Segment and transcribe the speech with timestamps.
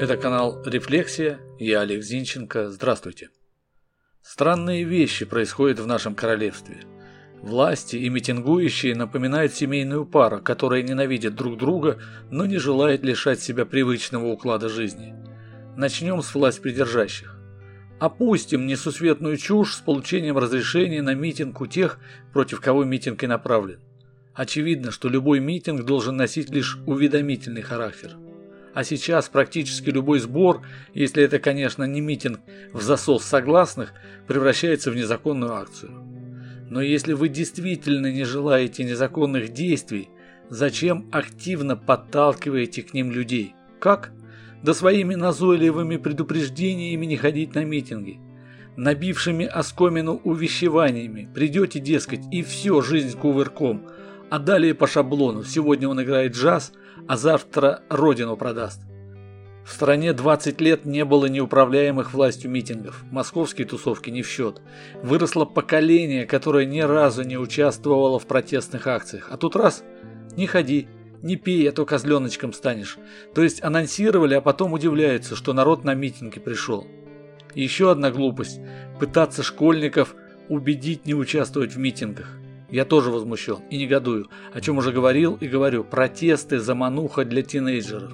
[0.00, 3.30] Это канал «Рефлексия», я Олег Зинченко, здравствуйте.
[4.22, 6.82] Странные вещи происходят в нашем королевстве.
[7.42, 12.00] Власти и митингующие напоминают семейную пару, которая ненавидит друг друга,
[12.30, 15.16] но не желает лишать себя привычного уклада жизни.
[15.76, 17.36] Начнем с власть придержащих.
[17.98, 21.98] Опустим несусветную чушь с получением разрешения на митинг у тех,
[22.32, 23.80] против кого митинг и направлен.
[24.32, 28.12] Очевидно, что любой митинг должен носить лишь уведомительный характер.
[28.78, 30.62] А сейчас практически любой сбор,
[30.94, 32.38] если это, конечно, не митинг
[32.72, 33.92] в засос согласных,
[34.28, 35.90] превращается в незаконную акцию.
[36.70, 40.10] Но если вы действительно не желаете незаконных действий,
[40.48, 43.56] зачем активно подталкиваете к ним людей?
[43.80, 44.12] Как?
[44.62, 48.20] Да своими назойливыми предупреждениями не ходить на митинги.
[48.76, 51.28] Набившими оскомину увещеваниями.
[51.34, 53.88] Придете, дескать, и все, жизнь кувырком–
[54.30, 55.42] а далее по шаблону.
[55.42, 56.72] Сегодня он играет джаз,
[57.06, 58.80] а завтра родину продаст.
[59.68, 63.04] В стране 20 лет не было неуправляемых властью митингов.
[63.10, 64.62] Московские тусовки не в счет.
[65.02, 69.28] Выросло поколение, которое ни разу не участвовало в протестных акциях.
[69.30, 69.84] А тут раз–
[70.36, 70.88] не ходи,
[71.22, 72.96] не пей, а то козленочком станешь.
[73.34, 76.86] То есть анонсировали, а потом удивляются, что народ на митинги пришел.
[77.54, 78.60] Еще одна глупость–
[79.00, 80.14] пытаться школьников
[80.48, 82.38] убедить не участвовать в митингах.
[82.70, 85.84] Я тоже возмущен и негодую, о чем уже говорил и говорю.
[85.84, 88.12] Протесты замануха для тинейджеров.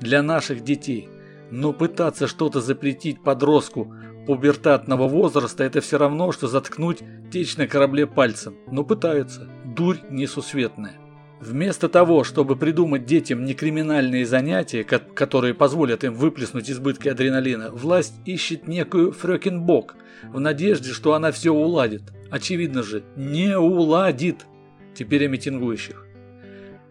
[0.00, 1.08] Для наших детей.
[1.50, 3.94] Но пытаться что-то запретить подростку
[4.26, 8.56] пубертатного возраста это все равно, что заткнуть течь на корабле пальцем.
[8.70, 9.48] Но пытаются.
[9.64, 10.96] Дурь несусветная.
[11.38, 18.66] Вместо того, чтобы придумать детям некриминальные занятия, которые позволят им выплеснуть избытки адреналина, власть ищет
[18.66, 19.96] некую фрёкинбок
[20.32, 22.02] в надежде, что она все уладит.
[22.30, 24.46] Очевидно же, не уладит.
[24.94, 26.06] Теперь о митингующих.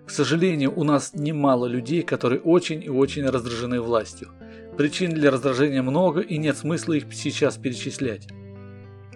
[0.05, 4.29] К сожалению, у нас немало людей, которые очень и очень раздражены властью.
[4.77, 8.27] Причин для раздражения много и нет смысла их сейчас перечислять.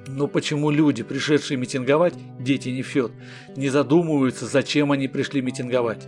[0.07, 3.11] Но почему люди, пришедшие митинговать, дети не фет,
[3.55, 6.07] не задумываются, зачем они пришли митинговать?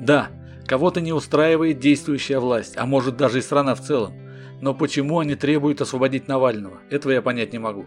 [0.00, 0.28] Да,
[0.66, 4.14] кого-то не устраивает действующая власть, а может даже и страна в целом.
[4.62, 6.78] Но почему они требуют освободить Навального?
[6.88, 7.84] Этого я понять не могу.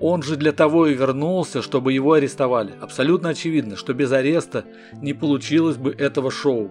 [0.00, 2.72] Он же для того и вернулся, чтобы его арестовали.
[2.80, 6.70] Абсолютно очевидно, что без ареста не получилось бы этого шоу.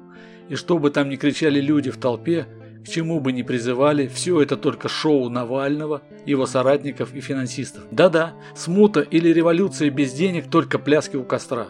[0.50, 2.48] И что бы там ни кричали люди в толпе,
[2.84, 7.84] к чему бы ни призывали, все это только шоу Навального, его соратников и финансистов.
[7.92, 11.68] Да-да, смута или революция без денег, только пляски у костра.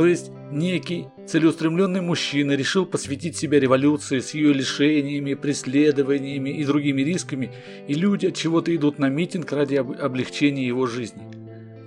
[0.00, 7.02] То есть некий целеустремленный мужчина решил посвятить себя революции с ее лишениями, преследованиями и другими
[7.02, 7.52] рисками,
[7.86, 11.20] и люди от чего-то идут на митинг ради облегчения его жизни.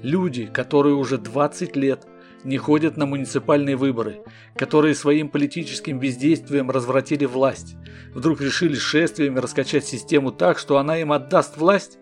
[0.04, 2.06] Люди, которые уже 20 лет
[2.44, 4.22] не ходят на муниципальные выборы,
[4.56, 7.78] которые своим политическим бездействием развратили власть,
[8.14, 11.98] вдруг решили шествиями раскачать систему так, что она им отдаст власть?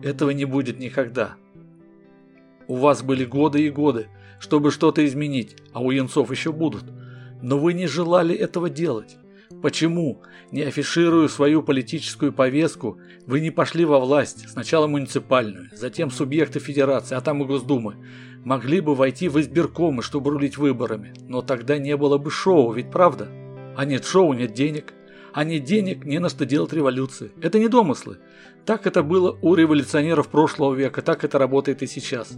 [0.00, 1.34] Этого не будет никогда.
[2.68, 6.84] У вас были годы и годы, чтобы что-то изменить, а у янцов еще будут.
[7.42, 9.16] Но вы не желали этого делать.
[9.62, 16.58] Почему, не афишируя свою политическую повестку, вы не пошли во власть, сначала муниципальную, затем субъекты
[16.58, 17.96] федерации, а там и Госдумы,
[18.44, 22.90] могли бы войти в избиркомы, чтобы рулить выборами, но тогда не было бы шоу, ведь
[22.90, 23.28] правда?
[23.76, 24.94] А нет шоу, нет денег.
[25.36, 27.30] А нет денег, не на что делать революции.
[27.42, 28.16] Это не домыслы.
[28.64, 32.32] Так это было у революционеров прошлого века, так это работает и сейчас.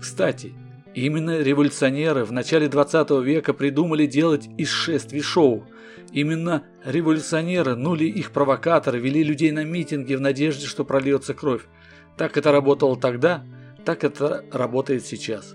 [0.00, 0.54] Кстати,
[0.92, 5.64] именно революционеры в начале 20 века придумали делать из шествий шоу.
[6.12, 11.62] Именно революционеры, ну ли их провокаторы, вели людей на митинги в надежде, что прольется кровь.
[12.16, 13.44] Так это работало тогда,
[13.84, 15.54] так это работает сейчас.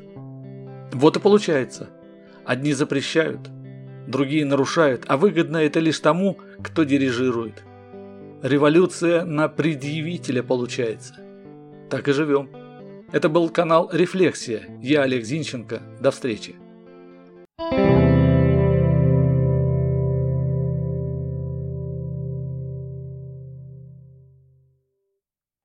[0.94, 1.90] Вот и получается.
[2.46, 3.50] Одни запрещают,
[4.08, 7.64] другие нарушают, а выгодно это лишь тому, кто дирижирует.
[8.42, 11.16] Революция на предъявителя получается.
[11.90, 12.50] Так и живем.
[13.12, 14.64] Это был канал «Рефлексия».
[14.82, 15.82] Я Олег Зинченко.
[16.00, 16.56] До встречи.